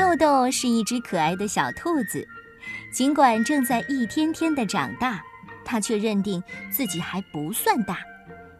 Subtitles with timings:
[0.00, 2.26] 豆豆是一只可爱的小兔子，
[2.90, 5.22] 尽管正在一天天的长大，
[5.62, 7.98] 它却认定自己还不算大，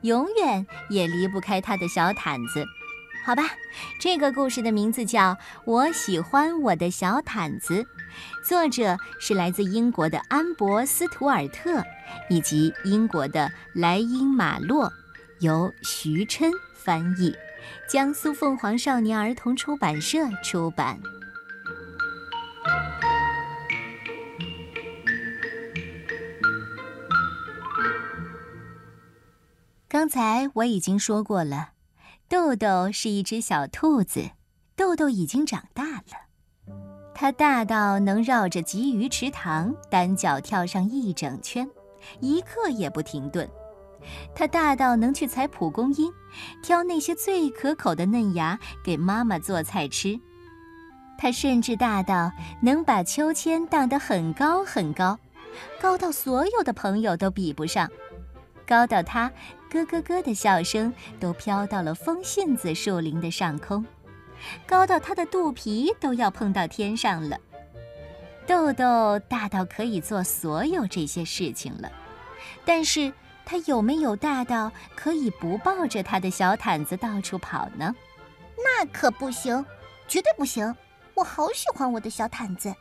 [0.02, 2.62] 永远也离不开它的小毯子。
[3.24, 3.44] 好吧，
[3.98, 5.32] 这个故事的名字叫
[5.64, 7.82] 《我喜欢我的小毯子》，
[8.44, 11.82] 作者是来自英国的安博斯图尔特，
[12.28, 14.92] 以及英国的莱茵马洛，
[15.38, 17.34] 由徐琛翻译，
[17.88, 21.00] 江苏凤凰少年儿童出版社出版。
[30.00, 31.72] 刚才我已经说过了。
[32.26, 34.30] 豆豆是一只小兔子，
[34.74, 36.72] 豆豆已经长大了，
[37.14, 41.68] 它大到能绕着鲫鱼池塘单脚跳上一整圈，
[42.18, 43.46] 一刻也不停顿。
[44.34, 46.10] 它大到能去采蒲公英，
[46.62, 50.18] 挑那些最可口的嫩芽给妈妈做菜吃。
[51.18, 55.18] 它甚至大到能把秋千荡得很高很高，
[55.78, 57.86] 高到所有的朋友都比不上。
[58.66, 59.30] 高到它
[59.70, 63.84] 咯咯咯的笑声都飘到了风信子树林的上空，
[64.66, 67.38] 高到他的肚皮都要碰到天上了。
[68.46, 71.90] 豆豆大到可以做所有这些事情了，
[72.64, 73.12] 但是
[73.44, 77.94] 他有没有大到可以不抱着他的小毯子到处跑呢？
[78.56, 79.64] 那可不行，
[80.08, 80.74] 绝对不行！
[81.14, 82.74] 我好喜欢我的小毯子。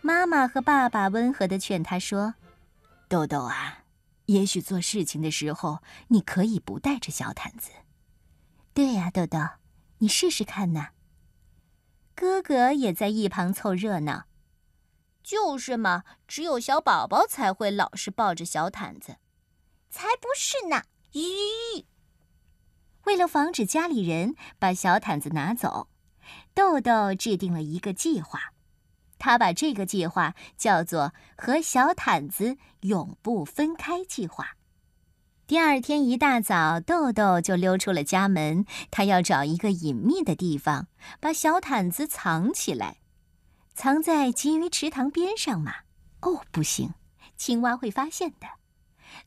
[0.00, 2.34] 妈妈和爸爸温和地劝他说
[3.08, 3.80] ：“豆豆啊。”
[4.26, 7.70] 也许做事情的时候，你可以不带着小毯子。
[8.74, 9.38] 对呀，豆豆，
[9.98, 10.88] 你试试看呢。
[12.14, 14.26] 哥哥也在一旁凑热闹。
[15.22, 19.16] 就是嘛，只有小宝宝才会老是抱着小毯子。
[19.90, 20.84] 才不是呢！
[21.12, 21.84] 咦，
[23.04, 25.88] 为了防止家里人把小毯子拿走，
[26.52, 28.52] 豆豆制定了一个计划。
[29.18, 34.56] 他把这个计划叫做“和小毯子永不分开计划”。
[35.46, 38.66] 第二天一大早，豆豆就溜出了家门。
[38.90, 40.88] 他要找一个隐秘的地方，
[41.20, 42.96] 把小毯子藏起来。
[43.72, 45.72] 藏在鲫鱼池塘边上吗？
[46.22, 46.94] 哦，不行，
[47.36, 48.48] 青蛙会发现的。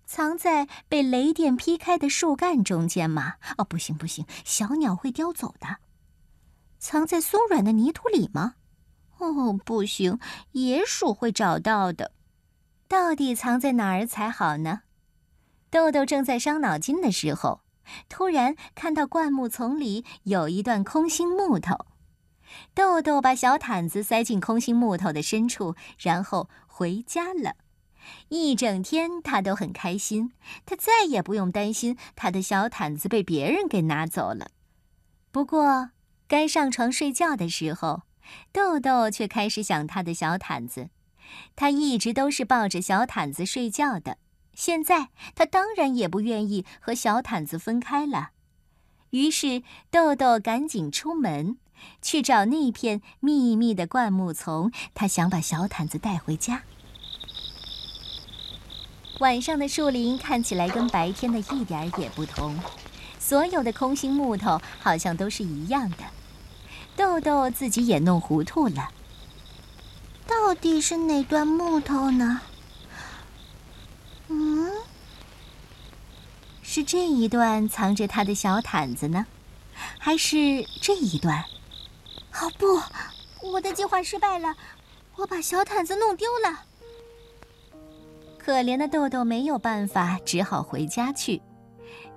[0.05, 3.35] 藏在被雷电劈开的树干中间吗？
[3.57, 5.77] 哦，不行不行，小鸟会叼走的。
[6.79, 8.55] 藏在松软的泥土里吗？
[9.19, 10.19] 哦，不行，
[10.53, 12.11] 野鼠会找到的。
[12.87, 14.81] 到底藏在哪儿才好呢？
[15.69, 17.61] 豆豆正在伤脑筋的时候，
[18.07, 21.85] 突然看到灌木丛里有一段空心木头。
[22.73, 27.57] 豆豆把小毯子塞进空心木头的深处，然后回家了。
[28.29, 30.31] 一整天他都很开心，
[30.65, 34.49] 他再也不用担心他的小毯子被别人给拿走了。
[35.31, 35.91] 不过，
[36.27, 38.03] 该上床睡觉的时候。
[38.51, 40.89] 豆豆却开始想他的小毯子，
[41.55, 44.17] 他一直都是抱着小毯子睡觉的。
[44.53, 48.31] 现在他当然也不愿意和小毯子分开了。
[49.11, 51.57] 于是豆豆赶紧出门
[52.01, 56.63] 去找那片密密的灌木丛，他想把小毯子带回家。
[59.19, 62.57] 晚上的树林看起来跟白天的一点儿也不同，
[63.17, 65.97] 所有的空心木头好像都是一样的。
[66.99, 68.89] 豆豆自己也弄糊涂了，
[70.27, 72.41] 到底是哪段木头呢？
[74.27, 74.69] 嗯，
[76.61, 79.25] 是这一段藏着他的小毯子呢，
[79.97, 80.35] 还是
[80.81, 81.41] 这一段？
[82.33, 82.81] 哦不，
[83.49, 84.53] 我的计划失败了，
[85.15, 86.65] 我把小毯子弄丢了。
[88.37, 91.41] 可怜的豆豆没有办法，只好回家去。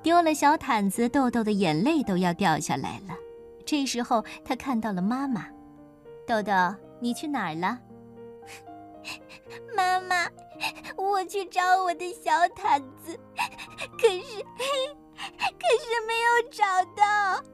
[0.03, 3.15] 丢了小毯子，豆豆的眼泪都要掉下来了。
[3.63, 5.47] 这时候，他看到了妈妈。
[6.27, 6.53] 豆豆，
[7.01, 7.79] 你去哪儿了？
[9.77, 10.29] 妈妈，
[10.97, 13.19] 我去找我的小毯子，
[13.99, 16.63] 可是，可是没有找
[16.97, 17.43] 到。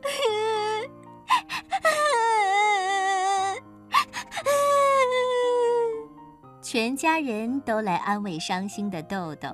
[6.62, 9.48] 全家人都来安慰伤心的豆豆。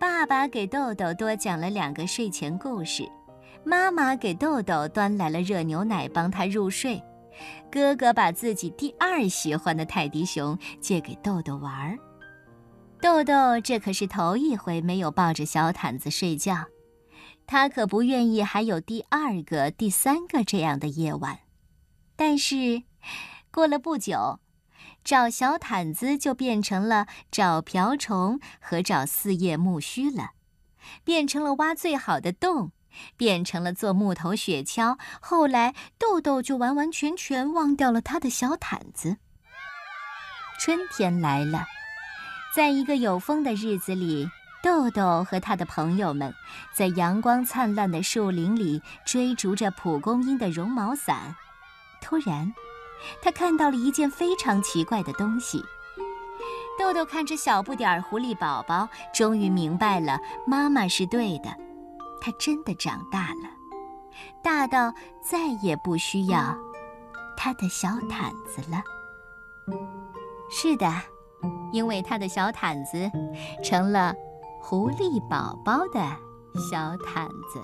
[0.00, 3.08] 爸爸给豆豆多讲了两个睡前故事。
[3.64, 7.02] 妈妈给豆豆端来了热牛奶，帮他入睡。
[7.70, 11.98] 哥哥把自己第二喜欢的泰迪熊借给豆豆玩儿。
[13.00, 16.66] 豆豆这可是头一回没有抱着小毯子睡觉，
[17.46, 21.40] 他可不愿意还有第二个、第三个这样的夜晚。
[22.16, 22.84] 但是，
[23.50, 24.38] 过了不久，
[25.02, 30.30] 找小毯子就变成了找瓢虫和找四叶木须了，
[31.02, 32.70] 变成了挖最好的洞。
[33.16, 34.98] 变成了做木头雪橇。
[35.20, 39.16] 后来，豆豆就完完全全忘掉了他的小毯子。
[40.60, 41.64] 春天来了，
[42.54, 44.28] 在一个有风的日子里，
[44.62, 46.32] 豆豆和他的朋友们
[46.72, 51.34] 在阳光灿烂的树林里追逐着蒲公英的绒毛伞。
[52.00, 52.54] 突然，
[53.20, 55.62] 他看到了一件非常奇怪的东西。
[56.78, 61.56] 豆豆看着小不点儿狐狸宝宝，终于明白了，妈妈是对的，
[62.24, 63.50] 他真的长大了
[64.42, 64.90] 大到
[65.20, 66.56] 再也不需要
[67.36, 68.82] 他的小毯子了。
[70.50, 70.90] 是的
[71.70, 73.10] 因为他的小毯子
[73.62, 74.14] 成了
[74.58, 76.00] 狐狸宝宝的
[76.70, 77.62] 小毯子。